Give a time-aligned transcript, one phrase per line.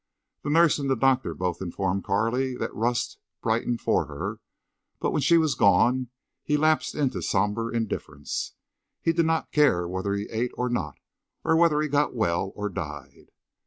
[0.41, 4.39] The nurse and doctor both informed Carley that Rust brightened for her,
[4.99, 6.07] but when she was gone
[6.43, 8.55] he lapsed into somber indifference.
[8.99, 10.97] He did not care whether he ate or not,
[11.43, 13.27] or whether he got well or died.